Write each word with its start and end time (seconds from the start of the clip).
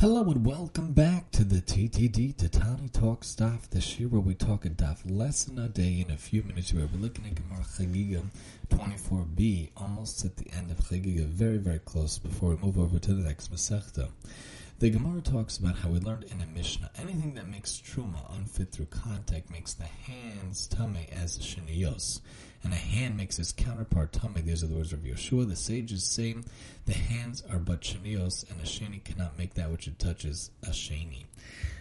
Hello 0.00 0.22
and 0.24 0.44
welcome 0.44 0.92
back 0.92 1.30
to 1.30 1.44
the 1.44 1.62
TTD 1.62 2.34
Tatani 2.34 2.92
Talk 2.92 3.22
Staff, 3.22 3.70
the 3.70 3.78
year 3.78 4.08
where 4.08 4.20
we 4.20 4.34
talk 4.34 4.64
a 4.64 4.68
daf 4.68 4.98
lesson 5.08 5.58
a 5.58 5.68
day 5.68 6.04
in 6.06 6.12
a 6.12 6.16
few 6.16 6.42
minutes. 6.42 6.74
Where 6.74 6.86
we're 6.92 7.00
looking 7.00 7.24
at 7.26 7.36
Gemara 7.36 7.62
Chagiga 7.62 8.24
24b, 8.68 9.70
almost 9.76 10.24
at 10.24 10.36
the 10.36 10.50
end 10.50 10.72
of 10.72 10.78
Chagiga, 10.78 11.24
very 11.26 11.58
very 11.58 11.78
close 11.78 12.18
before 12.18 12.50
we 12.50 12.56
move 12.56 12.78
over 12.78 12.98
to 12.98 13.14
the 13.14 13.22
next 13.22 13.52
Masechta. 13.52 14.10
The 14.84 14.90
Gemara 14.90 15.22
talks 15.22 15.56
about 15.56 15.76
how 15.76 15.88
we 15.88 15.98
learned 15.98 16.24
in 16.24 16.42
a 16.42 16.46
Mishnah 16.46 16.90
anything 16.98 17.32
that 17.36 17.48
makes 17.48 17.80
truma 17.80 18.30
unfit 18.36 18.70
through 18.70 18.88
contact 18.90 19.50
makes 19.50 19.72
the 19.72 19.84
hands 19.84 20.68
tamei 20.68 21.10
as 21.10 21.38
sheniyos, 21.38 22.20
and 22.62 22.70
a 22.70 22.76
hand 22.76 23.16
makes 23.16 23.38
its 23.38 23.50
counterpart 23.50 24.12
tamei. 24.12 24.44
These 24.44 24.62
are 24.62 24.66
the 24.66 24.74
words 24.74 24.92
of 24.92 24.98
Yehoshua. 24.98 25.48
The 25.48 25.56
sages 25.56 26.04
say 26.04 26.36
the 26.84 26.92
hands 26.92 27.42
are 27.50 27.58
but 27.58 27.80
shenios, 27.80 28.44
and 28.50 28.60
a 28.60 28.64
sheni 28.64 29.02
cannot 29.02 29.38
make 29.38 29.54
that 29.54 29.70
which 29.70 29.88
it 29.88 29.98
touches 29.98 30.50
a 30.62 30.68
sheni. 30.68 31.24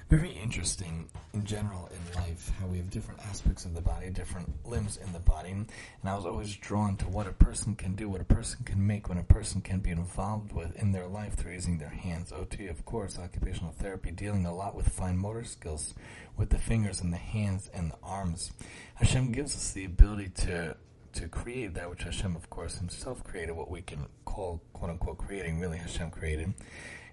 Very 0.09 0.31
interesting 0.31 1.09
in 1.33 1.45
general 1.45 1.89
in 1.91 2.21
life 2.21 2.51
how 2.59 2.67
we 2.67 2.77
have 2.77 2.89
different 2.89 3.21
aspects 3.21 3.65
of 3.65 3.73
the 3.73 3.81
body, 3.81 4.09
different 4.09 4.49
limbs 4.65 4.97
in 4.97 5.11
the 5.11 5.19
body, 5.19 5.51
and 5.51 5.67
I 6.03 6.15
was 6.15 6.25
always 6.25 6.55
drawn 6.55 6.97
to 6.97 7.07
what 7.07 7.25
a 7.25 7.31
person 7.31 7.75
can 7.75 7.95
do, 7.95 8.09
what 8.09 8.21
a 8.21 8.25
person 8.25 8.59
can 8.63 8.85
make, 8.85 9.09
when 9.09 9.17
a 9.17 9.23
person 9.23 9.61
can 9.61 9.79
be 9.79 9.89
involved 9.89 10.53
with 10.53 10.75
in 10.75 10.91
their 10.91 11.07
life 11.07 11.33
through 11.33 11.53
using 11.53 11.77
their 11.77 11.89
hands. 11.89 12.31
OT, 12.31 12.67
of 12.67 12.85
course, 12.85 13.17
occupational 13.17 13.71
therapy, 13.71 14.11
dealing 14.11 14.45
a 14.45 14.53
lot 14.53 14.75
with 14.75 14.89
fine 14.89 15.17
motor 15.17 15.43
skills, 15.43 15.95
with 16.37 16.49
the 16.49 16.59
fingers 16.59 17.01
and 17.01 17.11
the 17.11 17.17
hands 17.17 17.69
and 17.73 17.91
the 17.91 17.97
arms. 18.03 18.51
Hashem 18.95 19.31
gives 19.31 19.55
us 19.55 19.71
the 19.71 19.85
ability 19.85 20.29
to 20.41 20.75
to 21.13 21.27
create 21.27 21.75
that 21.75 21.89
which 21.91 22.03
Hashem, 22.03 22.35
of 22.35 22.49
course, 22.49 22.77
Himself 22.77 23.23
created, 23.23 23.55
what 23.55 23.69
we 23.69 23.81
can 23.81 24.07
call 24.25 24.61
quote 24.73 24.89
unquote 24.91 25.19
creating, 25.19 25.59
really 25.59 25.77
Hashem 25.77 26.09
created. 26.11 26.53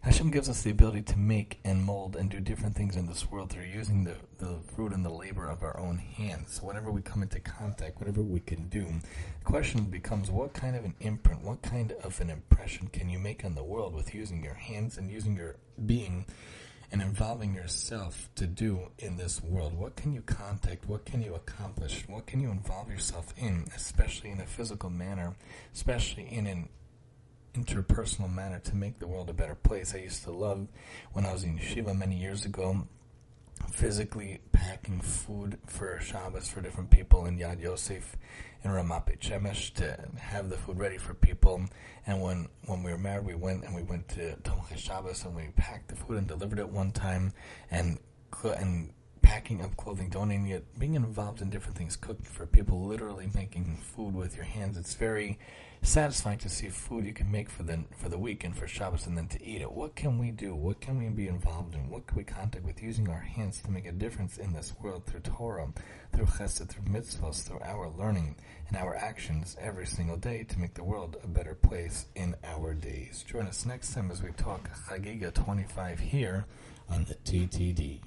Hashem 0.03 0.31
gives 0.31 0.49
us 0.49 0.63
the 0.63 0.71
ability 0.71 1.03
to 1.03 1.19
make 1.19 1.61
and 1.63 1.85
mold 1.85 2.17
and 2.17 2.31
do 2.31 2.41
different 2.41 2.75
things 2.75 2.97
in 2.97 3.07
this 3.07 3.31
world 3.31 3.51
through 3.51 3.65
using 3.65 4.05
the, 4.05 4.15
the 4.39 4.57
fruit 4.75 4.95
and 4.95 5.05
the 5.05 5.11
labor 5.11 5.47
of 5.47 5.63
our 5.63 5.79
own 5.79 5.99
hands. 5.99 6.55
So 6.55 6.67
whenever 6.67 6.91
we 6.91 7.03
come 7.03 7.23
into 7.23 7.39
contact, 7.39 7.99
whatever 8.01 8.23
we 8.23 8.41
can 8.41 8.69
do, 8.69 8.87
the 8.87 9.45
question 9.45 9.85
becomes 9.85 10.31
what 10.31 10.55
kind 10.55 10.75
of 10.75 10.87
an 10.87 10.95
imprint, 11.01 11.43
what 11.43 11.61
kind 11.61 11.93
of 12.03 12.19
an 12.23 12.31
impression 12.31 12.89
can 12.89 13.11
you 13.11 13.19
make 13.19 13.45
on 13.45 13.55
the 13.55 13.63
world 13.63 13.95
with 13.95 14.15
using 14.15 14.43
your 14.43 14.55
hands 14.55 14.97
and 14.97 15.11
using 15.11 15.37
your 15.37 15.57
being 15.85 16.25
and 16.91 17.03
involving 17.03 17.55
yourself 17.55 18.31
to 18.37 18.47
do 18.47 18.81
in 19.01 19.19
this 19.19 19.43
world? 19.43 19.75
What 19.75 19.97
can 19.97 20.15
you 20.15 20.23
contact? 20.23 20.89
What 20.89 21.05
can 21.05 21.21
you 21.21 21.35
accomplish? 21.35 22.05
What 22.09 22.25
can 22.25 22.41
you 22.41 22.51
involve 22.51 22.91
yourself 22.91 23.35
in, 23.37 23.67
especially 23.77 24.31
in 24.31 24.41
a 24.41 24.47
physical 24.47 24.89
manner, 24.89 25.37
especially 25.75 26.27
in 26.33 26.47
an 26.47 26.71
interpersonal 27.55 28.33
manner 28.33 28.61
to 28.61 28.77
make 28.77 28.99
the 28.99 29.07
world 29.07 29.31
a 29.31 29.33
better 29.33 29.55
place. 29.55 29.95
I 29.95 29.99
used 29.99 30.25
to 30.25 30.31
love 30.31 30.69
when 31.13 31.27
I 31.27 31.33
was 31.33 31.45
in 31.45 31.59
yeshiva 31.59 31.97
many 31.97 32.17
years 32.17 32.45
ago, 32.45 32.87
physically 33.71 34.41
packing 34.53 35.01
food 35.01 35.59
for 35.67 35.99
Shabbos 36.01 36.49
for 36.49 36.61
different 36.61 36.91
people 36.91 37.27
in 37.27 37.39
Yad 37.39 37.61
Yosef 37.61 38.17
in 38.63 38.71
Ramat 38.71 39.07
Beit 39.07 39.21
Shemesh 39.21 39.75
to 39.75 39.99
have 40.19 40.51
the 40.51 40.57
food 40.57 40.79
ready 40.79 40.99
for 40.99 41.15
people. 41.15 41.63
And 42.07 42.21
when, 42.21 42.49
when 42.67 42.83
we 42.83 42.93
were 42.93 42.99
married, 42.99 43.27
we 43.27 43.35
went 43.35 43.65
and 43.65 43.75
we 43.75 43.83
went 43.83 44.09
to 44.11 44.37
Tomchei 44.43 44.77
Shabbos 44.77 45.25
and 45.25 45.35
we 45.35 45.49
packed 45.57 45.89
the 45.89 45.97
food 45.97 46.19
and 46.19 46.27
delivered 46.27 46.59
it 46.59 46.69
one 46.69 46.93
time 46.93 47.33
and 47.71 47.99
and 48.45 48.93
packing 49.31 49.63
up 49.63 49.77
clothing, 49.77 50.09
donating 50.09 50.49
it, 50.49 50.77
being 50.77 50.97
involved 50.97 51.41
in 51.41 51.49
different 51.49 51.79
things, 51.79 51.95
cooking 51.95 52.25
for 52.25 52.47
people, 52.47 52.85
literally 52.85 53.31
making 53.33 53.79
food 53.81 54.13
with 54.13 54.35
your 54.35 54.45
hands. 54.45 54.77
It's 54.77 54.95
very 54.95 55.39
satisfying 55.83 56.39
to 56.39 56.49
see 56.49 56.69
food 56.69 57.07
you 57.07 57.13
can 57.13 57.31
make 57.31 57.49
for 57.49 57.63
the 57.63 57.85
for 57.97 58.09
the 58.09 58.19
week 58.19 58.43
and 58.43 58.57
for 58.57 58.67
Shabbos 58.67 59.07
and 59.07 59.17
then 59.17 59.29
to 59.29 59.41
eat 59.41 59.63
it. 59.63 59.71
What 59.71 59.95
can 59.95 60.19
we 60.19 60.33
do? 60.33 60.57
What 60.57 60.81
can 60.81 60.99
we 60.99 61.11
be 61.11 61.29
involved 61.29 61.77
in? 61.77 61.89
What 61.91 62.09
can 62.09 62.17
we 62.17 62.25
contact 62.25 62.65
with 62.65 62.83
using 62.83 63.09
our 63.09 63.21
hands 63.21 63.61
to 63.61 63.71
make 63.71 63.87
a 63.87 63.93
difference 63.93 64.37
in 64.37 64.53
this 64.53 64.75
world 64.83 65.07
through 65.07 65.21
Torah, 65.21 65.69
through 66.13 66.27
Chesed, 66.27 66.69
through 66.69 66.93
mitzvahs, 66.93 67.45
through 67.45 67.61
our 67.65 67.89
learning 67.89 68.35
and 68.67 68.77
our 68.77 68.97
actions 68.97 69.57
every 69.61 69.87
single 69.87 70.17
day 70.17 70.43
to 70.43 70.59
make 70.59 70.75
the 70.75 70.83
world 70.83 71.19
a 71.23 71.29
better 71.29 71.55
place 71.55 72.07
in 72.17 72.35
our 72.43 72.75
days. 72.75 73.25
Join 73.29 73.47
us 73.47 73.65
next 73.65 73.95
time 73.95 74.11
as 74.11 74.25
we 74.25 74.33
talk 74.33 74.69
Chagiga 74.89 75.33
25 75.33 76.01
here 76.01 76.47
on 76.89 77.05
the 77.05 77.15
TTD. 77.15 78.01